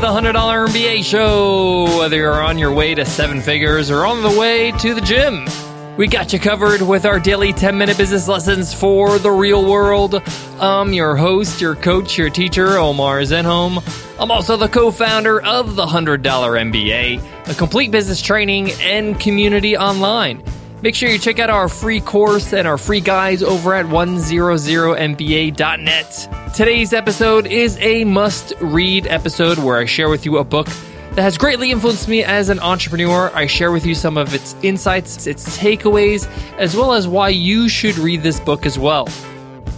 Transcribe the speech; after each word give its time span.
the 0.00 0.06
$100 0.06 0.32
MBA 0.32 1.02
show. 1.02 1.98
Whether 1.98 2.18
you're 2.18 2.40
on 2.40 2.56
your 2.56 2.72
way 2.72 2.94
to 2.94 3.04
seven 3.04 3.40
figures 3.40 3.90
or 3.90 4.06
on 4.06 4.22
the 4.22 4.30
way 4.38 4.70
to 4.72 4.94
the 4.94 5.00
gym, 5.00 5.48
we 5.96 6.06
got 6.06 6.32
you 6.32 6.38
covered 6.38 6.82
with 6.82 7.04
our 7.04 7.18
daily 7.18 7.52
10 7.52 7.76
minute 7.76 7.98
business 7.98 8.28
lessons 8.28 8.72
for 8.72 9.18
the 9.18 9.32
real 9.32 9.68
world. 9.68 10.22
I'm 10.60 10.92
your 10.92 11.16
host, 11.16 11.60
your 11.60 11.74
coach, 11.74 12.16
your 12.16 12.30
teacher, 12.30 12.78
Omar 12.78 13.22
Zenhom. 13.22 13.82
I'm 14.20 14.30
also 14.30 14.56
the 14.56 14.68
co 14.68 14.92
founder 14.92 15.42
of 15.42 15.74
the 15.74 15.86
$100 15.86 16.22
MBA, 16.22 17.50
a 17.50 17.54
complete 17.54 17.90
business 17.90 18.22
training 18.22 18.70
and 18.80 19.18
community 19.18 19.76
online. 19.76 20.44
Make 20.80 20.94
sure 20.94 21.08
you 21.08 21.18
check 21.18 21.40
out 21.40 21.50
our 21.50 21.68
free 21.68 22.00
course 22.00 22.52
and 22.52 22.68
our 22.68 22.78
free 22.78 23.00
guides 23.00 23.42
over 23.42 23.74
at 23.74 23.86
100mba.net. 23.86 26.37
Today's 26.54 26.92
episode 26.92 27.46
is 27.46 27.78
a 27.78 28.04
must 28.04 28.52
read 28.60 29.06
episode 29.06 29.58
where 29.58 29.76
I 29.78 29.84
share 29.84 30.08
with 30.08 30.24
you 30.24 30.38
a 30.38 30.44
book 30.44 30.66
that 31.12 31.22
has 31.22 31.38
greatly 31.38 31.70
influenced 31.70 32.08
me 32.08 32.24
as 32.24 32.48
an 32.48 32.58
entrepreneur. 32.58 33.30
I 33.32 33.46
share 33.46 33.70
with 33.70 33.86
you 33.86 33.94
some 33.94 34.16
of 34.16 34.34
its 34.34 34.56
insights, 34.62 35.26
its 35.28 35.56
takeaways, 35.56 36.28
as 36.58 36.74
well 36.74 36.94
as 36.94 37.06
why 37.06 37.28
you 37.28 37.68
should 37.68 37.96
read 37.98 38.22
this 38.22 38.40
book 38.40 38.66
as 38.66 38.76
well. 38.76 39.08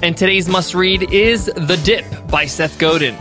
And 0.03 0.17
today's 0.17 0.49
must 0.49 0.75
read 0.75 1.13
is 1.13 1.47
The 1.47 1.79
Dip 1.85 2.07
by 2.29 2.47
Seth 2.47 2.79
Godin. 2.79 3.17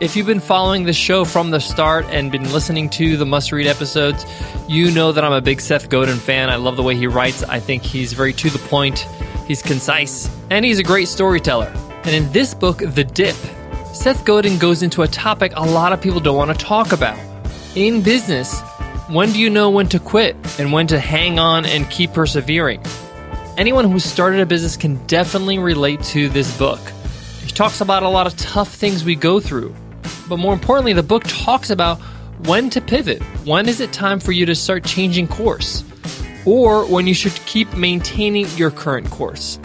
If 0.00 0.14
you've 0.14 0.26
been 0.26 0.40
following 0.40 0.84
the 0.84 0.92
show 0.92 1.24
from 1.24 1.52
the 1.52 1.60
start 1.60 2.04
and 2.06 2.30
been 2.30 2.52
listening 2.52 2.90
to 2.90 3.16
the 3.16 3.24
must 3.24 3.52
read 3.52 3.66
episodes, 3.66 4.26
you 4.68 4.90
know 4.90 5.12
that 5.12 5.24
I'm 5.24 5.32
a 5.32 5.40
big 5.40 5.62
Seth 5.62 5.88
Godin 5.88 6.18
fan. 6.18 6.50
I 6.50 6.56
love 6.56 6.76
the 6.76 6.82
way 6.82 6.94
he 6.94 7.06
writes. 7.06 7.42
I 7.44 7.58
think 7.58 7.84
he's 7.84 8.12
very 8.12 8.34
to 8.34 8.50
the 8.50 8.58
point, 8.58 8.98
he's 9.46 9.62
concise, 9.62 10.28
and 10.50 10.62
he's 10.62 10.78
a 10.78 10.84
great 10.84 11.08
storyteller. 11.08 11.72
And 12.06 12.14
in 12.14 12.32
this 12.32 12.54
book, 12.54 12.78
The 12.78 13.04
Dip, 13.04 13.36
Seth 13.92 14.24
Godin 14.24 14.58
goes 14.58 14.82
into 14.82 15.02
a 15.02 15.08
topic 15.08 15.52
a 15.56 15.66
lot 15.66 15.92
of 15.92 16.00
people 16.00 16.20
don't 16.20 16.36
want 16.36 16.58
to 16.58 16.64
talk 16.64 16.92
about. 16.92 17.18
In 17.74 18.02
business, 18.02 18.60
when 19.08 19.32
do 19.32 19.38
you 19.38 19.50
know 19.50 19.68
when 19.68 19.88
to 19.88 19.98
quit 19.98 20.36
and 20.58 20.72
when 20.72 20.86
to 20.86 20.98
hang 20.98 21.38
on 21.38 21.66
and 21.66 21.90
keep 21.90 22.12
persevering? 22.14 22.82
Anyone 23.58 23.90
who 23.90 23.98
started 23.98 24.40
a 24.40 24.46
business 24.46 24.76
can 24.76 25.04
definitely 25.06 25.58
relate 25.58 26.02
to 26.04 26.28
this 26.28 26.56
book. 26.56 26.80
He 27.42 27.50
talks 27.50 27.80
about 27.80 28.02
a 28.02 28.08
lot 28.08 28.26
of 28.26 28.36
tough 28.36 28.74
things 28.74 29.04
we 29.04 29.14
go 29.14 29.40
through 29.40 29.74
but 30.28 30.38
more 30.38 30.52
importantly, 30.52 30.92
the 30.92 31.02
book 31.02 31.24
talks 31.26 31.70
about 31.70 31.98
when 32.46 32.68
to 32.70 32.80
pivot. 32.80 33.22
When 33.44 33.68
is 33.68 33.80
it 33.80 33.92
time 33.92 34.18
for 34.18 34.32
you 34.32 34.46
to 34.46 34.54
start 34.54 34.84
changing 34.84 35.28
course? 35.28 35.84
Or 36.44 36.84
when 36.86 37.06
you 37.06 37.14
should 37.14 37.32
keep 37.46 37.72
maintaining 37.76 38.48
your 38.56 38.70
current 38.70 39.10
course. 39.10 39.58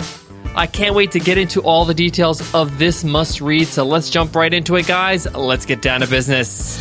I 0.53 0.67
can't 0.67 0.93
wait 0.95 1.11
to 1.11 1.19
get 1.19 1.37
into 1.37 1.61
all 1.61 1.85
the 1.85 1.93
details 1.93 2.53
of 2.53 2.77
this 2.77 3.05
must 3.05 3.39
read, 3.39 3.67
so 3.67 3.85
let's 3.85 4.09
jump 4.09 4.35
right 4.35 4.53
into 4.53 4.75
it, 4.75 4.85
guys. 4.85 5.25
Let's 5.33 5.65
get 5.65 5.81
down 5.81 6.01
to 6.01 6.07
business. 6.07 6.75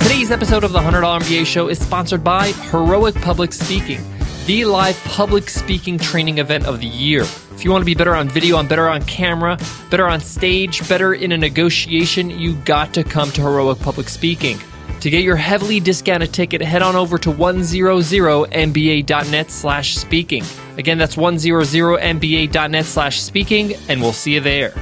Today's 0.00 0.30
episode 0.30 0.64
of 0.64 0.72
the 0.72 0.80
$100 0.80 1.20
MBA 1.20 1.46
Show 1.46 1.68
is 1.68 1.80
sponsored 1.80 2.22
by 2.22 2.48
Heroic 2.70 3.14
Public 3.16 3.54
Speaking, 3.54 4.00
the 4.44 4.66
live 4.66 5.02
public 5.04 5.48
speaking 5.48 5.98
training 5.98 6.36
event 6.36 6.66
of 6.66 6.78
the 6.78 6.86
year. 6.86 7.22
If 7.22 7.64
you 7.64 7.70
want 7.70 7.80
to 7.80 7.86
be 7.86 7.94
better 7.94 8.14
on 8.14 8.28
video, 8.28 8.56
on 8.56 8.68
better 8.68 8.86
on 8.86 9.02
camera, 9.04 9.58
better 9.90 10.06
on 10.06 10.20
stage, 10.20 10.86
better 10.90 11.14
in 11.14 11.32
a 11.32 11.38
negotiation, 11.38 12.28
you 12.28 12.54
got 12.56 12.92
to 12.94 13.02
come 13.02 13.30
to 13.32 13.40
Heroic 13.40 13.78
Public 13.78 14.10
Speaking. 14.10 14.58
To 15.02 15.10
get 15.10 15.24
your 15.24 15.34
heavily 15.34 15.80
discounted 15.80 16.32
ticket, 16.32 16.62
head 16.62 16.80
on 16.80 16.94
over 16.94 17.18
to 17.18 17.32
100mba.net 17.32 19.50
slash 19.50 19.96
speaking. 19.96 20.44
Again, 20.78 20.96
that's 20.96 21.16
100mba.net 21.16 22.84
slash 22.84 23.20
speaking, 23.20 23.74
and 23.88 24.00
we'll 24.00 24.12
see 24.12 24.34
you 24.34 24.40
there. 24.40 24.72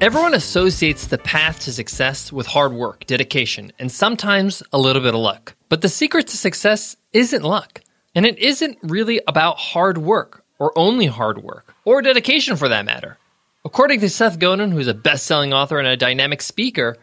Everyone 0.00 0.34
associates 0.34 1.06
the 1.06 1.18
path 1.18 1.60
to 1.60 1.72
success 1.72 2.32
with 2.32 2.48
hard 2.48 2.72
work, 2.72 3.06
dedication, 3.06 3.70
and 3.78 3.92
sometimes 3.92 4.60
a 4.72 4.78
little 4.80 5.02
bit 5.02 5.14
of 5.14 5.20
luck. 5.20 5.54
But 5.68 5.80
the 5.80 5.88
secret 5.88 6.26
to 6.26 6.36
success 6.36 6.96
isn't 7.12 7.44
luck. 7.44 7.80
And 8.12 8.26
it 8.26 8.40
isn't 8.40 8.78
really 8.82 9.20
about 9.28 9.56
hard 9.56 9.98
work 9.98 10.42
or 10.58 10.76
only 10.76 11.06
hard 11.06 11.44
work, 11.44 11.76
or 11.84 12.02
dedication 12.02 12.56
for 12.56 12.68
that 12.68 12.86
matter. 12.86 13.18
According 13.64 14.00
to 14.00 14.10
Seth 14.10 14.40
Godin, 14.40 14.72
who's 14.72 14.88
a 14.88 14.94
best 14.94 15.26
selling 15.26 15.52
author 15.52 15.78
and 15.78 15.86
a 15.86 15.96
dynamic 15.96 16.42
speaker, 16.42 16.96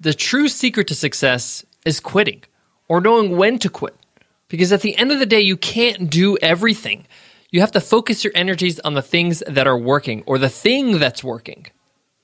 the 0.00 0.14
true 0.14 0.48
secret 0.48 0.88
to 0.88 0.94
success 0.94 1.64
is 1.84 2.00
quitting 2.00 2.42
or 2.88 3.00
knowing 3.00 3.36
when 3.36 3.58
to 3.58 3.68
quit. 3.68 3.96
Because 4.48 4.72
at 4.72 4.80
the 4.80 4.96
end 4.96 5.12
of 5.12 5.18
the 5.18 5.26
day, 5.26 5.40
you 5.40 5.56
can't 5.56 6.08
do 6.08 6.38
everything. 6.40 7.06
You 7.50 7.60
have 7.60 7.72
to 7.72 7.80
focus 7.80 8.24
your 8.24 8.32
energies 8.34 8.80
on 8.80 8.94
the 8.94 9.02
things 9.02 9.42
that 9.46 9.66
are 9.66 9.78
working 9.78 10.22
or 10.26 10.38
the 10.38 10.48
thing 10.48 10.98
that's 10.98 11.24
working. 11.24 11.66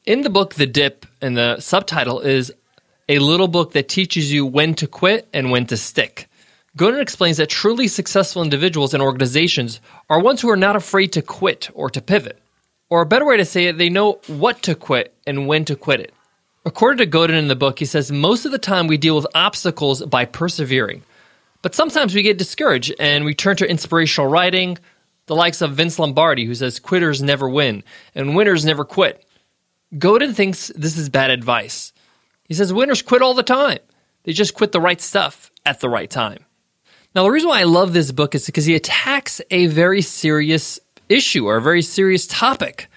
In 0.07 0.23
the 0.23 0.31
book, 0.31 0.55
The 0.55 0.67
Dip, 0.67 1.07
and 1.21 1.37
the 1.37 1.61
subtitle 1.61 2.21
is 2.21 2.53
a 3.09 3.19
little 3.19 3.49
book 3.49 3.73
that 3.73 3.89
teaches 3.89 4.33
you 4.33 4.47
when 4.47 4.75
to 4.75 4.87
quit 4.87 5.29
and 5.33 5.51
when 5.51 5.67
to 5.67 5.77
stick. 5.77 6.29
Godin 6.77 7.01
explains 7.01 7.37
that 7.37 7.49
truly 7.49 7.89
successful 7.89 8.43
individuals 8.43 8.95
and 8.95 9.03
organizations 9.03 9.81
are 10.11 10.21
ones 10.21 10.41
who 10.41 10.51
are 10.51 10.57
not 10.57 10.77
afraid 10.77 11.13
to 11.13 11.23
quit 11.23 11.71
or 11.75 11.89
to 11.91 12.01
pivot. 12.01 12.41
Or 12.91 13.03
a 13.03 13.07
better 13.07 13.25
way 13.25 13.37
to 13.37 13.45
say 13.45 13.67
it, 13.67 13.79
they 13.79 13.91
know 13.91 14.21
what 14.27 14.63
to 14.63 14.75
quit 14.75 15.15
and 15.27 15.47
when 15.47 15.65
to 15.67 15.77
quit 15.77 16.01
it. 16.01 16.13
According 16.67 16.99
to 16.99 17.07
Godin 17.07 17.37
in 17.37 17.49
the 17.49 17.57
book, 17.57 17.79
he 17.79 17.85
says 17.85 18.11
most 18.11 18.47
of 18.47 18.53
the 18.53 18.59
time 18.59 18.87
we 18.87 18.97
deal 18.97 19.17
with 19.17 19.27
obstacles 19.35 20.03
by 20.03 20.25
persevering. 20.25 21.03
But 21.61 21.75
sometimes 21.75 22.15
we 22.15 22.23
get 22.23 22.39
discouraged 22.39 22.95
and 22.99 23.25
we 23.25 23.35
turn 23.35 23.57
to 23.57 23.69
inspirational 23.69 24.31
writing, 24.31 24.79
the 25.27 25.37
likes 25.37 25.61
of 25.61 25.75
Vince 25.75 25.99
Lombardi, 25.99 26.47
who 26.47 26.55
says 26.55 26.81
quitters 26.81 27.23
never 27.23 27.49
win 27.49 27.85
and 28.15 28.35
winners 28.35 28.65
never 28.65 28.85
quit. 28.85 29.27
Godin 29.99 30.33
thinks 30.33 30.73
this 30.75 30.97
is 30.97 31.11
bad 31.11 31.31
advice. 31.31 31.93
He 32.45 32.55
says 32.55 32.73
winners 32.73 33.03
quit 33.03 33.23
all 33.23 33.35
the 33.35 33.43
time, 33.43 33.79
they 34.23 34.33
just 34.33 34.55
quit 34.55 34.73
the 34.73 34.81
right 34.81 35.01
stuff 35.01 35.51
at 35.67 35.81
the 35.81 35.89
right 35.89 36.11
time. 36.11 36.45
Now, 37.15 37.23
the 37.23 37.31
reason 37.31 37.49
why 37.49 37.61
I 37.61 37.65
love 37.65 37.93
this 37.93 38.11
book 38.11 38.35
is 38.35 38.47
because 38.47 38.65
he 38.65 38.75
attacks 38.75 39.41
a 39.51 39.67
very 39.67 40.03
serious 40.03 40.81
issue 41.09 41.47
or 41.47 41.57
a 41.57 41.63
very 41.63 41.83
serious 41.83 42.27
topic. 42.27 42.89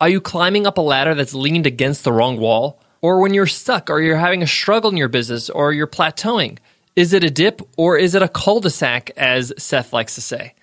Are 0.00 0.08
you 0.08 0.20
climbing 0.20 0.66
up 0.66 0.78
a 0.78 0.82
ladder 0.82 1.14
that's 1.14 1.34
leaned 1.34 1.66
against 1.66 2.02
the 2.02 2.12
wrong 2.12 2.38
wall? 2.38 2.80
Or 3.00 3.20
when 3.20 3.34
you're 3.34 3.46
stuck 3.46 3.90
or 3.90 4.00
you're 4.00 4.16
having 4.16 4.42
a 4.42 4.46
struggle 4.46 4.90
in 4.90 4.96
your 4.96 5.08
business 5.08 5.50
or 5.50 5.72
you're 5.72 5.86
plateauing, 5.86 6.58
is 6.94 7.12
it 7.12 7.24
a 7.24 7.30
dip 7.30 7.60
or 7.76 7.98
is 7.98 8.14
it 8.14 8.22
a 8.22 8.28
cul 8.28 8.60
de 8.60 8.70
sac, 8.70 9.10
as 9.16 9.52
Seth 9.58 9.92
likes 9.92 10.14
to 10.14 10.20
say? 10.20 10.54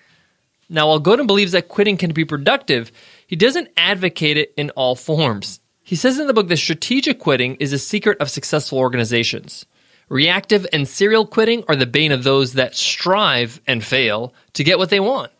Now, 0.68 0.88
while 0.88 0.98
Godin 0.98 1.26
believes 1.26 1.52
that 1.52 1.68
quitting 1.68 1.96
can 1.96 2.12
be 2.12 2.24
productive, 2.24 2.90
he 3.26 3.36
doesn't 3.36 3.68
advocate 3.76 4.36
it 4.36 4.52
in 4.56 4.70
all 4.70 4.96
forms. 4.96 5.60
He 5.82 5.96
says 5.96 6.18
in 6.18 6.26
the 6.26 6.32
book 6.32 6.48
that 6.48 6.56
strategic 6.56 7.18
quitting 7.18 7.56
is 7.56 7.72
a 7.72 7.78
secret 7.78 8.18
of 8.20 8.30
successful 8.30 8.78
organizations. 8.78 9.66
Reactive 10.08 10.66
and 10.72 10.88
serial 10.88 11.26
quitting 11.26 11.64
are 11.68 11.76
the 11.76 11.86
bane 11.86 12.12
of 12.12 12.24
those 12.24 12.54
that 12.54 12.74
strive 12.74 13.60
and 13.66 13.84
fail 13.84 14.34
to 14.54 14.64
get 14.64 14.78
what 14.78 14.90
they 14.90 15.00
want. 15.00 15.30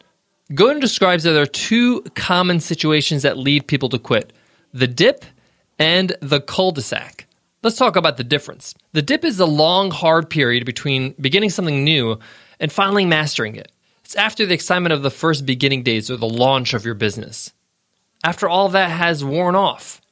Godin 0.54 0.80
describes 0.80 1.24
that 1.24 1.32
there 1.32 1.42
are 1.42 1.46
two 1.46 2.02
common 2.14 2.60
situations 2.60 3.22
that 3.22 3.38
lead 3.38 3.66
people 3.66 3.88
to 3.88 3.98
quit 3.98 4.32
the 4.72 4.86
dip 4.86 5.24
and 5.78 6.16
the 6.20 6.40
cul 6.40 6.72
de 6.72 6.82
sac. 6.82 7.26
Let's 7.62 7.76
talk 7.76 7.96
about 7.96 8.16
the 8.16 8.24
difference. 8.24 8.74
The 8.92 9.02
dip 9.02 9.24
is 9.24 9.38
the 9.38 9.46
long, 9.46 9.90
hard 9.90 10.28
period 10.28 10.66
between 10.66 11.14
beginning 11.20 11.50
something 11.50 11.82
new 11.82 12.18
and 12.60 12.70
finally 12.70 13.06
mastering 13.06 13.56
it. 13.56 13.72
It's 14.04 14.14
after 14.16 14.44
the 14.44 14.54
excitement 14.54 14.92
of 14.92 15.02
the 15.02 15.10
first 15.10 15.46
beginning 15.46 15.82
days 15.82 16.10
or 16.10 16.16
the 16.16 16.28
launch 16.28 16.74
of 16.74 16.84
your 16.84 16.94
business. 16.94 17.52
After 18.22 18.48
all 18.48 18.68
that 18.70 18.90
has 18.90 19.24
worn 19.24 19.54
off. 19.54 20.02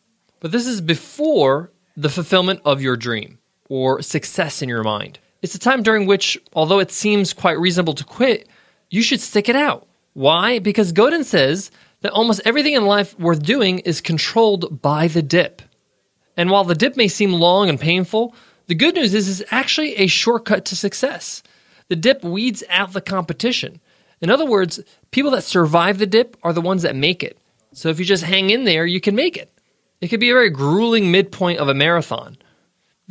But 0.41 0.51
this 0.51 0.67
is 0.67 0.81
before 0.81 1.71
the 1.97 2.09
fulfillment 2.09 2.61
of 2.65 2.81
your 2.81 2.97
dream 2.97 3.39
or 3.69 4.03
success 4.03 4.63
in 4.63 4.69
your 4.69 4.83
mind. 4.83 5.19
It's 5.43 5.55
a 5.55 5.59
time 5.59 5.83
during 5.83 6.07
which, 6.07 6.39
although 6.55 6.79
it 6.79 6.91
seems 6.91 7.33
quite 7.33 7.59
reasonable 7.59 7.95
to 7.95 8.05
quit, 8.05 8.49
you 8.91 9.03
should 9.03 9.21
stick 9.21 9.49
it 9.49 9.57
out. 9.57 9.87
Why? 10.15 10.59
Because 10.59 10.93
Godin 10.93 11.25
says 11.25 11.71
that 12.03 12.13
almost 12.13 12.43
everything 12.45 12.75
in 12.75 12.87
life 12.87 13.19
worth 13.19 13.43
doing 13.43 13.81
is 13.81 14.01
controlled 14.01 14.83
by 14.83 15.09
the 15.09 15.23
dip. 15.23 15.63
And 16.37 16.51
while 16.51 16.65
the 16.65 16.75
dip 16.75 16.97
may 16.97 17.09
seem 17.09 17.33
long 17.33 17.69
and 17.69 17.81
painful, 17.81 18.35
the 18.67 18.75
good 18.75 18.95
news 18.95 19.15
is 19.15 19.41
it's 19.41 19.53
actually 19.53 19.95
a 19.97 20.07
shortcut 20.07 20.65
to 20.67 20.77
success. 20.77 21.43
The 21.89 21.97
dip 21.97 22.23
weeds 22.23 22.63
out 22.69 22.93
the 22.93 23.01
competition. 23.01 23.81
In 24.21 24.31
other 24.31 24.47
words, 24.47 24.81
people 25.11 25.33
that 25.33 25.45
survive 25.45 25.99
the 25.99 26.07
dip 26.07 26.37
are 26.43 26.53
the 26.53 26.61
ones 26.61 26.83
that 26.83 26.97
make 26.97 27.23
it. 27.23 27.39
So 27.73 27.89
if 27.89 27.99
you 27.99 28.05
just 28.05 28.25
hang 28.25 28.51
in 28.51 28.65
there, 28.65 28.87
you 28.87 29.01
can 29.01 29.15
make 29.15 29.37
it. 29.37 29.51
It 30.01 30.09
could 30.09 30.21
be 30.21 30.31
a 30.31 30.35
very 30.35 30.51
grueling 30.51 31.11
midpoint 31.11 31.59
of 31.59 31.69
a 31.69 31.75
marathon, 31.75 32.37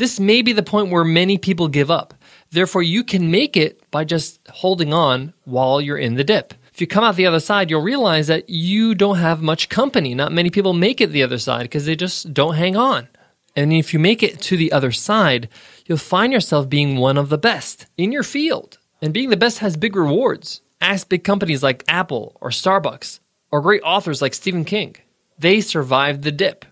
this 0.02 0.20
may 0.20 0.42
be 0.42 0.54
the 0.54 0.64
point 0.64 0.90
where 0.90 1.04
many 1.04 1.38
people 1.38 1.68
give 1.68 1.92
up. 1.92 2.14
Therefore, 2.50 2.82
you 2.82 3.04
can 3.04 3.30
make 3.30 3.56
it 3.56 3.80
by 3.92 4.04
just 4.04 4.40
holding 4.50 4.94
on 4.94 5.34
while 5.44 5.82
you're 5.82 5.98
in 5.98 6.16
the 6.16 6.24
dip. 6.24 6.54
If 6.82 6.86
you 6.86 6.96
come 6.96 7.04
out 7.04 7.16
the 7.16 7.28
other 7.28 7.40
side, 7.40 7.70
you'll 7.70 7.84
realize 7.84 8.26
that 8.26 8.50
you 8.50 8.96
don't 8.96 9.20
have 9.20 9.40
much 9.40 9.70
company. 9.70 10.16
Not 10.16 10.32
many 10.32 10.50
people 10.50 10.74
make 10.74 11.00
it 11.00 11.12
the 11.12 11.22
other 11.22 11.38
side 11.38 11.62
because 11.62 11.86
they 11.86 11.96
just 11.96 12.34
don't 12.34 12.56
hang 12.56 12.76
on. 12.76 13.08
And 13.56 13.72
if 13.72 13.94
you 13.94 14.00
make 14.00 14.24
it 14.24 14.42
to 14.42 14.58
the 14.58 14.72
other 14.72 14.92
side, 14.92 15.48
you'll 15.86 16.00
find 16.00 16.34
yourself 16.34 16.70
being 16.70 16.96
one 16.96 17.20
of 17.20 17.30
the 17.30 17.38
best 17.38 17.86
in 17.98 18.12
your 18.12 18.24
field. 18.24 18.80
And 19.00 19.14
being 19.14 19.30
the 19.30 19.38
best 19.38 19.60
has 19.60 19.78
big 19.78 19.96
rewards. 19.96 20.62
Ask 20.82 21.08
big 21.08 21.24
companies 21.24 21.62
like 21.62 21.84
Apple 21.88 22.36
or 22.42 22.50
Starbucks 22.50 23.20
or 23.52 23.62
great 23.62 23.84
authors 23.84 24.20
like 24.20 24.34
Stephen 24.34 24.66
King. 24.66 24.96
They 25.38 25.62
survived 25.62 26.24
the 26.24 26.32
dip. 26.32 26.66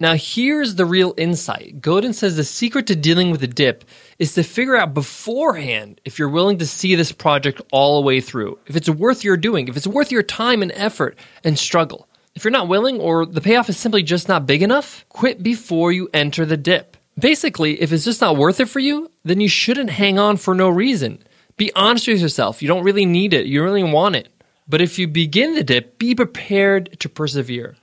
Now, 0.00 0.14
here's 0.14 0.76
the 0.76 0.86
real 0.86 1.12
insight. 1.18 1.82
Godin 1.82 2.14
says 2.14 2.34
the 2.34 2.42
secret 2.42 2.86
to 2.86 2.96
dealing 2.96 3.30
with 3.30 3.42
a 3.42 3.46
dip 3.46 3.84
is 4.18 4.32
to 4.32 4.42
figure 4.42 4.74
out 4.74 4.94
beforehand 4.94 6.00
if 6.06 6.18
you're 6.18 6.30
willing 6.30 6.56
to 6.58 6.66
see 6.66 6.94
this 6.94 7.12
project 7.12 7.60
all 7.70 8.00
the 8.00 8.06
way 8.06 8.22
through, 8.22 8.58
if 8.66 8.76
it's 8.76 8.88
worth 8.88 9.24
your 9.24 9.36
doing, 9.36 9.68
if 9.68 9.76
it's 9.76 9.86
worth 9.86 10.10
your 10.10 10.22
time 10.22 10.62
and 10.62 10.72
effort 10.72 11.18
and 11.44 11.58
struggle. 11.58 12.08
If 12.34 12.44
you're 12.44 12.50
not 12.50 12.68
willing 12.68 12.98
or 12.98 13.26
the 13.26 13.42
payoff 13.42 13.68
is 13.68 13.76
simply 13.76 14.02
just 14.02 14.26
not 14.26 14.46
big 14.46 14.62
enough, 14.62 15.04
quit 15.10 15.42
before 15.42 15.92
you 15.92 16.08
enter 16.14 16.46
the 16.46 16.56
dip. 16.56 16.96
Basically, 17.18 17.78
if 17.82 17.92
it's 17.92 18.06
just 18.06 18.22
not 18.22 18.38
worth 18.38 18.58
it 18.58 18.70
for 18.70 18.78
you, 18.78 19.10
then 19.22 19.40
you 19.40 19.48
shouldn't 19.48 19.90
hang 19.90 20.18
on 20.18 20.38
for 20.38 20.54
no 20.54 20.70
reason. 20.70 21.22
Be 21.58 21.70
honest 21.76 22.08
with 22.08 22.22
yourself. 22.22 22.62
You 22.62 22.68
don't 22.68 22.84
really 22.84 23.04
need 23.04 23.34
it, 23.34 23.44
you 23.44 23.58
don't 23.58 23.68
really 23.68 23.92
want 23.92 24.16
it. 24.16 24.28
But 24.66 24.80
if 24.80 24.98
you 24.98 25.08
begin 25.08 25.56
the 25.56 25.64
dip, 25.64 25.98
be 25.98 26.14
prepared 26.14 26.98
to 27.00 27.08
persevere 27.10 27.76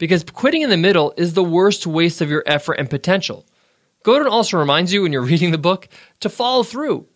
because 0.00 0.24
quitting 0.24 0.62
in 0.62 0.70
the 0.70 0.78
middle 0.78 1.12
is 1.18 1.34
the 1.34 1.44
worst 1.44 1.86
waste 1.86 2.22
of 2.22 2.30
your 2.30 2.42
effort 2.46 2.72
and 2.72 2.88
potential. 2.88 3.46
Godin 4.02 4.26
also 4.26 4.58
reminds 4.58 4.92
you 4.92 5.02
when 5.02 5.12
you're 5.12 5.22
reading 5.32 5.52
the 5.52 5.58
book 5.58 5.88
to 6.20 6.30
follow 6.30 6.64
through, 6.64 7.06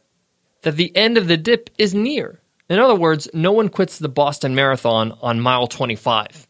that 0.62 0.76
the 0.76 0.94
end 0.94 1.18
of 1.18 1.26
the 1.26 1.38
dip 1.38 1.70
is 1.78 1.94
near. 1.94 2.40
In 2.68 2.78
other 2.78 2.94
words, 2.94 3.26
no 3.34 3.52
one 3.52 3.70
quits 3.70 3.98
the 3.98 4.08
Boston 4.08 4.54
Marathon 4.54 5.12
on 5.22 5.40
mile 5.40 5.66
25. 5.66 6.46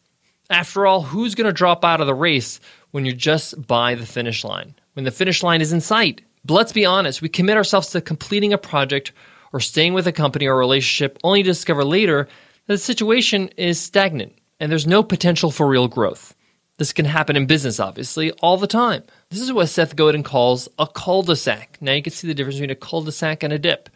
After 0.49 0.85
all, 0.85 1.01
who's 1.01 1.35
going 1.35 1.47
to 1.47 1.53
drop 1.53 1.83
out 1.83 2.01
of 2.01 2.07
the 2.07 2.13
race 2.13 2.59
when 2.91 3.05
you're 3.05 3.15
just 3.15 3.65
by 3.65 3.95
the 3.95 4.05
finish 4.05 4.43
line? 4.43 4.75
When 4.93 5.05
the 5.05 5.11
finish 5.11 5.41
line 5.41 5.61
is 5.61 5.71
in 5.71 5.81
sight? 5.81 6.21
But 6.43 6.53
let's 6.53 6.73
be 6.73 6.85
honest, 6.85 7.21
we 7.21 7.29
commit 7.29 7.57
ourselves 7.57 7.89
to 7.91 8.01
completing 8.01 8.51
a 8.51 8.57
project 8.57 9.13
or 9.53 9.61
staying 9.61 9.93
with 9.93 10.05
a 10.05 10.11
company 10.11 10.47
or 10.47 10.57
relationship 10.57 11.17
only 11.23 11.43
to 11.43 11.49
discover 11.49 11.85
later 11.85 12.27
that 12.67 12.73
the 12.73 12.77
situation 12.77 13.47
is 13.57 13.79
stagnant 13.79 14.33
and 14.59 14.71
there's 14.71 14.87
no 14.87 15.03
potential 15.03 15.51
for 15.51 15.67
real 15.67 15.87
growth. 15.87 16.35
This 16.77 16.91
can 16.91 17.05
happen 17.05 17.37
in 17.37 17.45
business, 17.45 17.79
obviously, 17.79 18.31
all 18.33 18.57
the 18.57 18.67
time. 18.67 19.03
This 19.29 19.39
is 19.39 19.53
what 19.53 19.67
Seth 19.67 19.95
Godin 19.95 20.23
calls 20.23 20.67
a 20.77 20.87
cul 20.87 21.23
de 21.23 21.35
sac. 21.35 21.77
Now 21.79 21.93
you 21.93 22.01
can 22.01 22.11
see 22.11 22.27
the 22.27 22.33
difference 22.33 22.57
between 22.57 22.71
a 22.71 22.75
cul 22.75 23.01
de 23.01 23.11
sac 23.11 23.43
and 23.43 23.53
a 23.53 23.59
dip. 23.59 23.89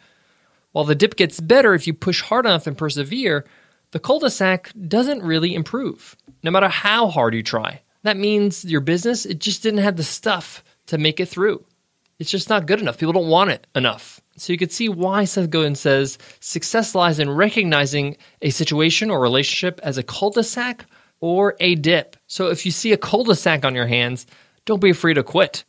While 0.72 0.84
the 0.84 0.94
dip 0.94 1.16
gets 1.16 1.40
better 1.40 1.74
if 1.74 1.86
you 1.86 1.92
push 1.92 2.22
hard 2.22 2.46
enough 2.46 2.66
and 2.66 2.78
persevere, 2.78 3.44
the 3.90 3.98
cul 3.98 4.20
de 4.20 4.30
sac 4.30 4.72
doesn't 4.88 5.22
really 5.22 5.54
improve, 5.54 6.16
no 6.42 6.50
matter 6.50 6.68
how 6.68 7.08
hard 7.08 7.34
you 7.34 7.42
try. 7.42 7.82
That 8.02 8.16
means 8.16 8.64
your 8.64 8.80
business, 8.80 9.26
it 9.26 9.40
just 9.40 9.62
didn't 9.62 9.80
have 9.80 9.96
the 9.96 10.02
stuff 10.02 10.64
to 10.86 10.96
make 10.96 11.20
it 11.20 11.26
through. 11.26 11.64
It's 12.18 12.30
just 12.30 12.48
not 12.48 12.66
good 12.66 12.80
enough. 12.80 12.98
People 12.98 13.12
don't 13.12 13.28
want 13.28 13.50
it 13.50 13.66
enough. 13.74 14.20
So 14.40 14.52
you 14.54 14.58
can 14.58 14.70
see 14.70 14.88
why 14.88 15.24
Seth 15.24 15.50
Godin 15.50 15.74
says 15.74 16.16
success 16.40 16.94
lies 16.94 17.18
in 17.18 17.28
recognizing 17.28 18.16
a 18.40 18.50
situation 18.50 19.10
or 19.10 19.20
relationship 19.20 19.78
as 19.82 19.98
a 19.98 20.02
cul-de-sac 20.02 20.86
or 21.20 21.56
a 21.60 21.74
dip. 21.74 22.16
So 22.26 22.48
if 22.48 22.64
you 22.64 22.72
see 22.72 22.92
a 22.92 22.96
cul-de-sac 22.96 23.66
on 23.66 23.74
your 23.74 23.86
hands, 23.86 24.26
don't 24.64 24.80
be 24.80 24.90
afraid 24.90 25.14
to 25.14 25.22
quit. 25.22 25.64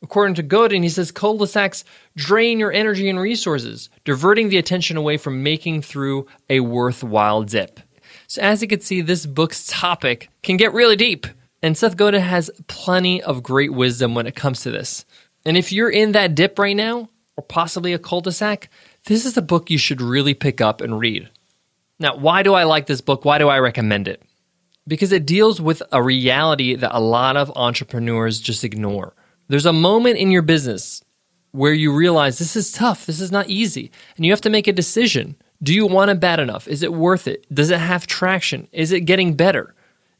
According 0.00 0.36
to 0.36 0.44
Godin, 0.44 0.84
he 0.84 0.88
says 0.88 1.10
cul-de-sacs 1.10 1.84
drain 2.14 2.60
your 2.60 2.72
energy 2.72 3.08
and 3.08 3.18
resources, 3.18 3.90
diverting 4.04 4.48
the 4.48 4.58
attention 4.58 4.96
away 4.96 5.16
from 5.16 5.42
making 5.42 5.82
through 5.82 6.28
a 6.48 6.60
worthwhile 6.60 7.42
dip. 7.42 7.80
So 8.28 8.40
as 8.42 8.62
you 8.62 8.68
can 8.68 8.80
see, 8.80 9.00
this 9.00 9.26
book's 9.26 9.66
topic 9.66 10.28
can 10.44 10.56
get 10.56 10.72
really 10.72 10.94
deep. 10.94 11.26
And 11.64 11.76
Seth 11.76 11.96
Godin 11.96 12.22
has 12.22 12.48
plenty 12.68 13.20
of 13.20 13.42
great 13.42 13.72
wisdom 13.72 14.14
when 14.14 14.28
it 14.28 14.36
comes 14.36 14.60
to 14.60 14.70
this. 14.70 15.04
And 15.44 15.56
if 15.56 15.72
you're 15.72 15.90
in 15.90 16.12
that 16.12 16.36
dip 16.36 16.60
right 16.60 16.76
now, 16.76 17.08
or 17.38 17.42
possibly 17.42 17.92
a 17.92 18.00
cul 18.00 18.20
de 18.20 18.32
sac, 18.32 18.68
this 19.04 19.24
is 19.24 19.36
a 19.36 19.42
book 19.42 19.70
you 19.70 19.78
should 19.78 20.02
really 20.02 20.34
pick 20.34 20.60
up 20.60 20.80
and 20.80 20.98
read. 20.98 21.30
Now, 22.00 22.16
why 22.16 22.42
do 22.42 22.52
I 22.54 22.64
like 22.64 22.86
this 22.86 23.00
book? 23.00 23.24
Why 23.24 23.38
do 23.38 23.48
I 23.48 23.60
recommend 23.60 24.08
it? 24.08 24.20
Because 24.88 25.12
it 25.12 25.24
deals 25.24 25.60
with 25.60 25.80
a 25.92 26.02
reality 26.02 26.74
that 26.74 26.96
a 26.96 26.98
lot 26.98 27.36
of 27.36 27.52
entrepreneurs 27.54 28.40
just 28.40 28.64
ignore. 28.64 29.14
There's 29.46 29.66
a 29.66 29.72
moment 29.72 30.18
in 30.18 30.32
your 30.32 30.42
business 30.42 31.00
where 31.52 31.72
you 31.72 31.94
realize 31.94 32.38
this 32.38 32.56
is 32.56 32.72
tough, 32.72 33.06
this 33.06 33.20
is 33.20 33.30
not 33.30 33.48
easy, 33.48 33.92
and 34.16 34.26
you 34.26 34.32
have 34.32 34.40
to 34.40 34.50
make 34.50 34.66
a 34.66 34.72
decision. 34.72 35.36
Do 35.62 35.72
you 35.72 35.86
want 35.86 36.10
it 36.10 36.18
bad 36.18 36.40
enough? 36.40 36.66
Is 36.66 36.82
it 36.82 36.92
worth 36.92 37.28
it? 37.28 37.46
Does 37.54 37.70
it 37.70 37.78
have 37.78 38.08
traction? 38.08 38.66
Is 38.72 38.90
it 38.90 39.02
getting 39.02 39.34
better? 39.34 39.76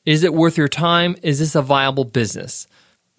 Is 0.07 0.23
it 0.23 0.35
worth 0.35 0.57
your 0.57 0.69
time? 0.69 1.17
Is 1.25 1.41
this 1.41 1.57
a 1.57 1.63
viable 1.63 2.05
business? 2.05 2.69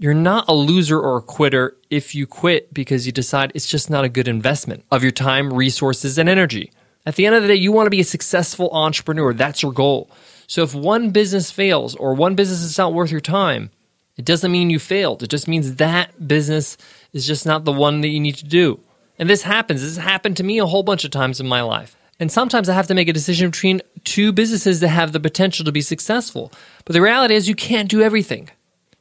You're 0.01 0.13
not 0.13 0.46
a 0.48 0.54
loser 0.54 0.98
or 0.98 1.18
a 1.18 1.22
quitter 1.22 1.75
if 1.90 2.16
you 2.16 2.25
quit 2.25 2.74
because 2.74 3.06
you 3.06 3.12
decide 3.12 3.51
it's 3.54 3.68
just 3.68 3.90
not 3.90 4.06
a 4.06 4.10
good 4.10 4.30
investment 4.30 4.86
of 4.92 5.04
your 5.04 5.12
time, 5.12 5.54
resources, 5.54 6.18
and 6.18 6.30
energy. 6.30 6.72
At 7.06 7.16
the 7.16 7.25
end 7.25 7.36
of 7.36 7.42
the 7.42 7.50
day, 7.50 7.56
you 7.56 7.74
want 7.74 7.88
to 7.88 7.92
be 7.92 8.00
a 8.00 8.06
successful 8.06 8.69
entrepreneur. 8.72 9.34
That's 9.34 9.62
your 9.62 9.74
goal. 9.74 10.10
So 10.48 10.63
if 10.63 10.74
one 10.74 11.10
business 11.12 11.51
fails 11.51 11.96
or 11.96 12.13
one 12.13 12.36
business 12.36 12.62
is 12.62 12.78
not 12.78 12.94
worth 12.94 13.12
your 13.12 13.19
time, 13.19 13.72
it 14.16 14.24
doesn't 14.24 14.54
mean 14.54 14.69
you 14.69 14.80
failed. 14.80 15.22
It 15.22 15.30
just 15.30 15.50
means 15.50 15.75
that 15.75 16.25
business 16.25 16.78
is 17.12 17.28
just 17.28 17.45
not 17.45 17.66
the 17.66 17.74
one 17.74 18.00
that 18.00 18.07
you 18.07 18.22
need 18.22 18.36
to 18.36 18.45
do. 18.45 18.80
And 19.18 19.30
this 19.30 19.42
happens. 19.42 19.81
This 19.81 19.98
has 19.98 20.06
happened 20.06 20.38
to 20.38 20.45
me 20.45 20.60
a 20.60 20.66
whole 20.66 20.84
bunch 20.84 21.04
of 21.04 21.12
times 21.12 21.42
in 21.42 21.48
my 21.48 21.62
life. 21.62 21.98
And 22.22 22.31
sometimes 22.31 22.69
I 22.69 22.74
have 22.74 22.88
to 22.88 22.95
make 22.95 23.10
a 23.10 23.13
decision 23.13 23.50
between 23.50 23.81
two 24.06 24.31
businesses 24.31 24.80
that 24.80 24.88
have 24.88 25.12
the 25.12 25.19
potential 25.19 25.66
to 25.66 25.74
be 25.74 25.81
successful. 25.81 26.54
But 26.86 26.94
the 26.94 27.02
reality 27.02 27.36
is, 27.36 27.50
you 27.50 27.56
can't 27.56 27.90
do 27.90 28.02
everything. 28.02 28.50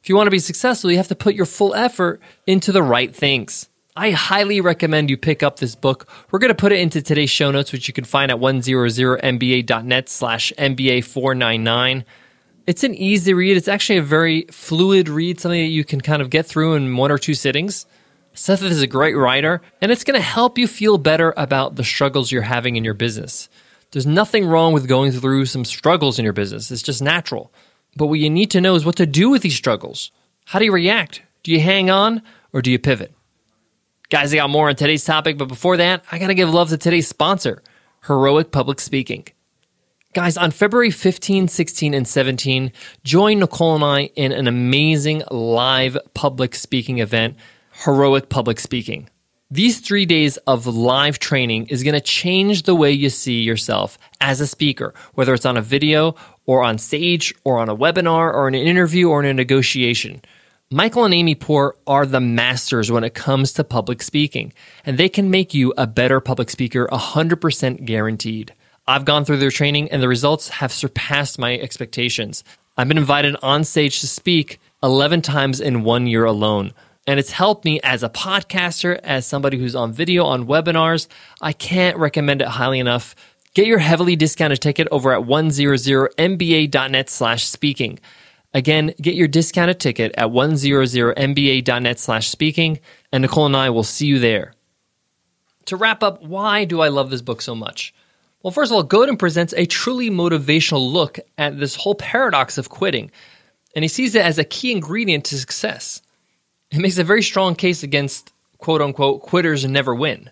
If 0.09 0.11
you 0.11 0.17
want 0.17 0.29
to 0.29 0.31
be 0.31 0.39
successful, 0.39 0.91
you 0.91 0.97
have 0.97 1.09
to 1.09 1.15
put 1.15 1.35
your 1.35 1.45
full 1.45 1.75
effort 1.75 2.23
into 2.47 2.73
the 2.73 2.83
right 2.83 3.15
things. 3.15 3.69
I 3.95 4.13
highly 4.13 4.63
recommend 4.63 5.11
you 5.11 5.19
pick 5.19 5.43
up 5.43 5.59
this 5.59 5.75
book. 5.75 6.09
We're 6.31 6.39
going 6.39 6.49
to 6.49 6.55
put 6.55 6.73
it 6.73 6.81
into 6.81 7.03
today's 7.03 7.29
show 7.29 7.51
notes, 7.51 7.73
which 7.73 7.89
you 7.89 7.93
can 7.93 8.05
find 8.05 8.31
at 8.31 8.39
100mba.net 8.39 10.09
slash 10.09 10.51
MBA499. 10.57 12.05
It's 12.67 12.85
an 12.85 12.95
easy 12.95 13.35
read. 13.35 13.59
It's 13.59 13.69
actually 13.69 13.99
a 13.99 14.03
very 14.03 14.47
fluid 14.51 15.11
read, 15.11 15.41
something 15.41 15.61
that 15.61 15.67
you 15.67 15.85
can 15.85 16.01
kind 16.01 16.23
of 16.23 16.31
get 16.31 16.47
through 16.47 16.73
in 16.77 16.97
one 16.97 17.13
or 17.13 17.19
two 17.19 17.35
sittings. 17.35 17.85
Seth 18.33 18.63
is 18.63 18.81
a 18.81 18.87
great 18.87 19.15
writer, 19.15 19.61
and 19.83 19.93
it's 19.93 20.05
going 20.05 20.19
to 20.19 20.27
help 20.27 20.57
you 20.57 20.67
feel 20.67 20.97
better 20.97 21.35
about 21.37 21.77
the 21.77 21.85
struggles 21.85 22.33
you're 22.33 22.41
having 22.41 22.77
in 22.77 22.85
your 22.85 22.95
business. 22.95 23.51
There's 23.91 24.07
nothing 24.07 24.47
wrong 24.47 24.73
with 24.73 24.89
going 24.89 25.13
through 25.13 25.45
some 25.45 25.67
struggles 25.67 26.19
in 26.19 26.25
your 26.25 26.33
business. 26.33 26.71
It's 26.71 26.81
just 26.81 27.03
natural. 27.03 27.53
But 27.97 28.07
what 28.07 28.21
you 28.21 28.31
need 28.31 28.51
to 28.53 28.61
know 28.61 28.75
is 28.75 28.85
what 28.85 28.97
to 28.97 29.07
do 29.07 29.31
with 29.31 29.43
these 29.43 29.57
struggles. 29.57 30.11
How 30.47 30.59
do 30.59 30.65
you 30.65 30.73
react? 30.73 31.23
Do 31.43 31.53
you 31.53 31.61
hang 31.61 31.91
on 31.91 32.23
or 32.53 32.63
do 32.63 32.71
you 32.71 32.79
pivot? 32.79 33.13
Guys, 34.11 34.33
I 34.33 34.37
got 34.37 34.51
more 34.51 34.69
on 34.69 34.77
today's 34.77 35.05
topic, 35.05 35.37
but 35.37 35.49
before 35.49 35.77
that, 35.77 36.05
I 36.11 36.19
got 36.19 36.29
to 36.29 36.35
give 36.35 36.49
love 36.49 36.71
to 36.71 36.79
today's 36.79 37.07
sponsor, 37.07 37.63
Heroic 38.07 38.51
Public 38.51 38.81
Speaking. 38.81 39.27
Guys, 40.15 40.39
on 40.39 40.51
February 40.51 40.91
15, 40.91 41.49
16, 41.49 41.93
and 41.93 42.09
17, 42.09 42.73
join 43.05 43.41
Nicole 43.41 43.75
and 43.75 43.85
I 43.85 44.05
in 44.17 44.33
an 44.33 44.49
amazing 44.49 45.23
live 45.31 45.99
public 46.15 46.55
speaking 46.55 47.01
event, 47.01 47.37
Heroic 47.85 48.31
Public 48.31 48.59
Speaking. 48.59 49.11
These 49.51 49.81
three 49.81 50.07
days 50.07 50.39
of 50.47 50.67
live 50.67 51.19
training 51.19 51.67
is 51.67 51.83
going 51.83 51.95
to 51.95 52.01
change 52.01 52.63
the 52.63 52.75
way 52.75 52.91
you 52.91 53.11
see 53.11 53.41
yourself 53.41 53.99
as 54.21 54.41
a 54.41 54.47
speaker, 54.47 54.95
whether 55.13 55.35
it's 55.35 55.47
on 55.47 55.57
a 55.59 55.63
video 55.63 56.15
or 56.49 56.65
on 56.65 56.79
stage 56.79 57.35
or 57.45 57.59
on 57.59 57.69
a 57.69 57.77
webinar 57.77 58.33
or 58.33 58.49
in 58.49 58.55
an 58.55 58.67
interview 58.67 59.11
or 59.11 59.23
in 59.23 59.29
a 59.29 59.35
negotiation. 59.35 60.23
Michael 60.71 61.05
and 61.05 61.13
Amy 61.13 61.35
Port 61.35 61.79
are 61.87 62.07
the 62.07 62.21
masters 62.21 62.91
when 62.91 63.05
it 63.05 63.15
comes 63.15 63.53
to 63.53 63.65
public 63.65 64.03
speaking, 64.03 64.55
and 64.87 64.97
they 64.97 65.11
can 65.11 65.31
make 65.31 65.53
you 65.53 65.75
a 65.77 65.87
better 65.87 66.21
public 66.21 66.49
speaker 66.49 66.89
100% 66.91 67.85
guaranteed. 67.85 68.55
I've 68.87 69.05
gone 69.05 69.27
through 69.27 69.37
their 69.37 69.51
training 69.51 69.91
and 69.91 70.03
the 70.03 70.09
results 70.09 70.49
have 70.49 70.73
surpassed 70.73 71.39
my 71.39 71.59
expectations. 71.59 72.43
I've 72.79 72.89
been 72.89 72.97
invited 72.97 73.37
on 73.43 73.65
stage 73.65 74.01
to 74.01 74.07
speak 74.07 74.59
11 74.83 75.21
times 75.21 75.61
in 75.61 75.85
one 75.85 76.07
year 76.07 76.25
alone. 76.25 76.73
And 77.07 77.21
it's 77.21 77.31
helped 77.31 77.67
me 77.67 77.81
as 77.83 78.03
a 78.03 78.09
podcaster, 78.09 78.99
as 79.03 79.27
somebody 79.27 79.59
who's 79.59 79.75
on 79.75 79.93
video, 79.93 80.25
on 80.25 80.47
webinars. 80.47 81.09
I 81.43 81.53
can't 81.53 81.99
recommend 81.99 82.41
it 82.41 82.49
highly 82.49 82.79
enough. 82.79 83.15
Get 83.59 83.67
your 83.67 83.81
heavily 83.81 84.15
discounted 84.15 84.61
ticket 84.61 84.87
over 84.93 85.13
at 85.13 85.27
100mba.net 85.27 87.11
slash 87.11 87.45
speaking. 87.45 87.99
Again, 88.55 88.95
get 89.03 89.17
your 89.17 89.27
discounted 89.27 89.81
ticket 89.81 90.15
at 90.17 90.29
100mba.net 90.29 91.99
slash 91.99 92.29
speaking, 92.29 92.79
and 93.11 93.23
Nicole 93.23 93.47
and 93.47 93.57
I 93.57 93.71
will 93.71 93.83
see 93.83 94.07
you 94.07 94.21
there. 94.21 94.55
To 95.65 95.77
wrap 95.77 96.05
up, 96.05 96.23
why 96.23 96.67
do 96.67 96.81
I 96.83 96.87
love 96.87 97.11
this 97.11 97.21
book 97.21 97.43
so 97.43 97.57
much? 97.57 97.93
Well, 98.45 98.53
first 98.53 98.71
of 98.71 98.77
all, 98.77 98.85
Godin 98.85 99.17
presents 99.17 99.53
a 99.57 99.67
truly 99.67 100.09
motivational 100.09 100.93
look 100.93 101.19
at 101.37 101.59
this 101.59 101.75
whole 101.75 101.97
paradox 101.97 102.59
of 102.59 102.69
quitting, 102.69 103.11
and 103.75 103.83
he 103.83 103.89
sees 103.89 104.15
it 104.15 104.25
as 104.25 104.39
a 104.39 104.45
key 104.45 104.71
ingredient 104.71 105.25
to 105.25 105.37
success. 105.37 106.01
It 106.71 106.79
makes 106.79 106.99
a 106.99 107.03
very 107.03 107.25
strong 107.25 107.57
case 107.57 107.83
against 107.83 108.33
quote 108.59 108.83
unquote 108.83 109.23
quitters 109.23 109.67
never 109.67 109.97
win. 109.97 110.31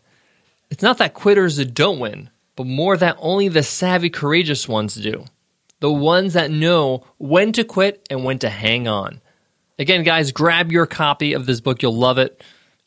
It's 0.70 0.82
not 0.82 0.98
that 0.98 1.14
quitters 1.14 1.56
don't 1.66 1.98
win, 1.98 2.30
but 2.56 2.66
more 2.66 2.96
that 2.96 3.16
only 3.20 3.48
the 3.48 3.62
savvy, 3.62 4.10
courageous 4.10 4.68
ones 4.68 4.94
do. 4.94 5.24
The 5.80 5.92
ones 5.92 6.32
that 6.32 6.50
know 6.50 7.04
when 7.18 7.52
to 7.52 7.64
quit 7.64 8.06
and 8.10 8.24
when 8.24 8.38
to 8.40 8.48
hang 8.48 8.88
on. 8.88 9.20
Again, 9.78 10.02
guys, 10.02 10.32
grab 10.32 10.72
your 10.72 10.86
copy 10.86 11.34
of 11.34 11.44
this 11.44 11.60
book. 11.60 11.82
You'll 11.82 11.96
love 11.96 12.16
it. 12.18 12.42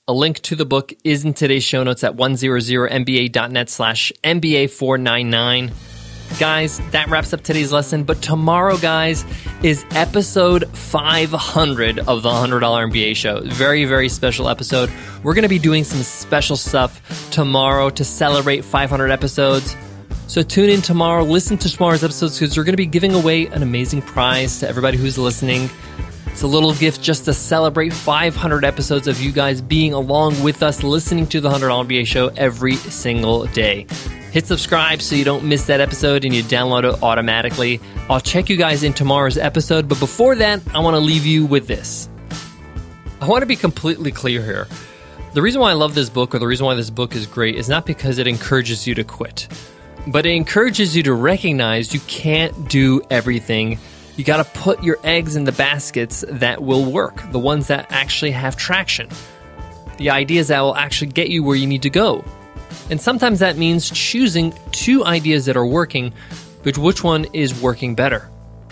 A 0.07 0.13
link 0.13 0.39
to 0.39 0.55
the 0.55 0.65
book 0.65 0.91
is 1.03 1.23
in 1.23 1.35
today's 1.35 1.63
show 1.63 1.83
notes 1.83 2.03
at 2.03 2.15
100mba.net 2.15 3.69
slash 3.69 4.11
MBA499. 4.23 5.71
Guys, 6.37 6.79
that 6.91 7.09
wraps 7.09 7.33
up 7.33 7.41
today's 7.41 7.71
lesson. 7.71 8.03
But 8.03 8.21
tomorrow, 8.21 8.77
guys, 8.77 9.25
is 9.63 9.83
episode 9.91 10.69
500 10.77 11.99
of 11.99 12.23
the 12.23 12.29
$100 12.29 12.61
MBA 12.61 13.15
show. 13.15 13.41
Very, 13.41 13.85
very 13.85 14.09
special 14.09 14.47
episode. 14.47 14.91
We're 15.23 15.33
going 15.33 15.43
to 15.43 15.49
be 15.49 15.59
doing 15.59 15.83
some 15.83 16.01
special 16.03 16.55
stuff 16.55 17.29
tomorrow 17.31 17.89
to 17.89 18.05
celebrate 18.05 18.63
500 18.63 19.11
episodes. 19.11 19.75
So 20.27 20.43
tune 20.43 20.69
in 20.69 20.81
tomorrow, 20.81 21.23
listen 21.23 21.57
to 21.57 21.69
tomorrow's 21.69 22.03
episodes 22.03 22.39
because 22.39 22.55
we're 22.55 22.63
going 22.63 22.73
to 22.73 22.77
be 22.77 22.85
giving 22.85 23.15
away 23.15 23.47
an 23.47 23.63
amazing 23.63 24.03
prize 24.03 24.59
to 24.59 24.69
everybody 24.69 24.95
who's 24.95 25.17
listening. 25.17 25.69
It's 26.27 26.43
a 26.43 26.47
little 26.47 26.73
gift 26.75 27.01
just 27.01 27.25
to 27.25 27.33
celebrate 27.33 27.91
500 27.91 28.63
episodes 28.63 29.07
of 29.07 29.19
you 29.19 29.31
guys 29.31 29.59
being 29.59 29.93
along 29.93 30.41
with 30.43 30.61
us, 30.61 30.83
listening 30.83 31.25
to 31.27 31.41
the 31.41 31.49
$100 31.49 31.87
MBA 31.87 32.05
show 32.05 32.27
every 32.37 32.75
single 32.75 33.47
day. 33.47 33.87
Hit 34.31 34.45
subscribe 34.45 35.01
so 35.01 35.15
you 35.15 35.25
don't 35.25 35.45
miss 35.45 35.65
that 35.65 35.81
episode 35.81 36.23
and 36.23 36.35
you 36.35 36.43
download 36.43 36.83
it 36.83 37.01
automatically. 37.01 37.79
I'll 38.09 38.19
check 38.19 38.47
you 38.47 38.57
guys 38.57 38.83
in 38.83 38.93
tomorrow's 38.93 39.39
episode, 39.39 39.89
but 39.89 39.99
before 39.99 40.35
that, 40.35 40.61
I 40.73 40.79
want 40.79 40.93
to 40.95 40.99
leave 40.99 41.25
you 41.25 41.47
with 41.47 41.65
this. 41.65 42.07
I 43.21 43.27
want 43.27 43.41
to 43.41 43.47
be 43.47 43.55
completely 43.55 44.11
clear 44.11 44.43
here. 44.43 44.67
The 45.33 45.41
reason 45.41 45.61
why 45.61 45.71
I 45.71 45.73
love 45.73 45.95
this 45.95 46.09
book 46.09 46.35
or 46.35 46.39
the 46.39 46.45
reason 46.45 46.67
why 46.67 46.75
this 46.75 46.91
book 46.91 47.15
is 47.15 47.25
great 47.25 47.55
is 47.55 47.67
not 47.67 47.87
because 47.87 48.19
it 48.19 48.27
encourages 48.27 48.85
you 48.85 48.93
to 48.95 49.03
quit, 49.03 49.47
but 50.07 50.27
it 50.27 50.31
encourages 50.31 50.95
you 50.95 51.01
to 51.03 51.13
recognize 51.13 51.91
you 51.91 51.99
can't 52.01 52.69
do 52.69 53.01
everything. 53.09 53.79
You 54.15 54.23
got 54.23 54.37
to 54.37 54.59
put 54.59 54.83
your 54.83 54.97
eggs 55.03 55.35
in 55.37 55.43
the 55.43 55.51
baskets 55.51 56.23
that 56.27 56.61
will 56.61 56.91
work, 56.91 57.31
the 57.31 57.39
ones 57.39 57.67
that 57.67 57.91
actually 57.91 58.31
have 58.31 58.55
traction, 58.55 59.09
the 59.97 60.11
ideas 60.11 60.49
that 60.49 60.61
will 60.61 60.75
actually 60.75 61.11
get 61.11 61.29
you 61.29 61.43
where 61.43 61.55
you 61.55 61.65
need 61.65 61.81
to 61.81 61.89
go. 61.89 62.23
And 62.89 62.99
sometimes 62.99 63.39
that 63.39 63.57
means 63.57 63.89
choosing 63.91 64.53
two 64.71 65.05
ideas 65.05 65.45
that 65.45 65.55
are 65.55 65.65
working, 65.65 66.13
but 66.63 66.77
which 66.77 67.03
one 67.03 67.25
is 67.33 67.59
working 67.61 67.95
better? 67.95 68.29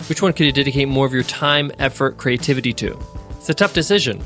Which 0.08 0.22
one 0.22 0.32
could 0.32 0.46
you 0.46 0.52
dedicate 0.52 0.88
more 0.88 1.06
of 1.06 1.12
your 1.12 1.22
time, 1.22 1.70
effort, 1.78 2.16
creativity 2.16 2.72
to? 2.74 2.98
It's 3.32 3.48
a 3.48 3.54
tough 3.54 3.74
decision, 3.74 4.22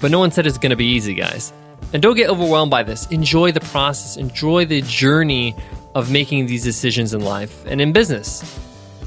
but 0.00 0.10
no 0.10 0.18
one 0.18 0.30
said 0.30 0.46
it's 0.46 0.58
going 0.58 0.70
to 0.70 0.76
be 0.76 0.86
easy, 0.86 1.14
guys. 1.14 1.52
And 1.92 2.02
don't 2.02 2.16
get 2.16 2.30
overwhelmed 2.30 2.70
by 2.70 2.82
this. 2.82 3.06
Enjoy 3.06 3.52
the 3.52 3.60
process, 3.60 4.16
enjoy 4.16 4.64
the 4.64 4.82
journey 4.82 5.54
of 5.94 6.10
making 6.10 6.46
these 6.46 6.62
decisions 6.62 7.14
in 7.14 7.20
life 7.20 7.64
and 7.66 7.80
in 7.80 7.92
business. 7.92 8.58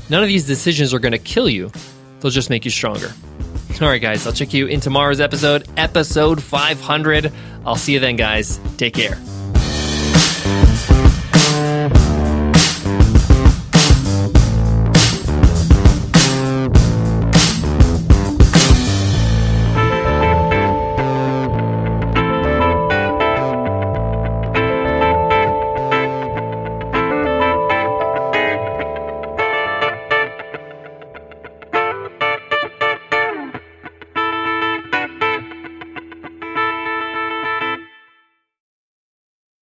None 0.09 0.21
of 0.21 0.27
these 0.27 0.45
decisions 0.45 0.93
are 0.93 0.99
going 0.99 1.13
to 1.13 1.17
kill 1.17 1.49
you, 1.49 1.71
they'll 2.19 2.31
just 2.31 2.49
make 2.49 2.65
you 2.65 2.71
stronger. 2.71 3.11
All 3.81 3.87
right, 3.87 4.01
guys, 4.01 4.27
I'll 4.27 4.33
check 4.33 4.53
you 4.53 4.67
in 4.67 4.79
tomorrow's 4.79 5.19
episode, 5.19 5.67
episode 5.77 6.41
500. 6.41 7.31
I'll 7.65 7.75
see 7.75 7.93
you 7.93 7.99
then, 7.99 8.17
guys. 8.17 8.59
Take 8.77 8.93
care. 8.93 9.17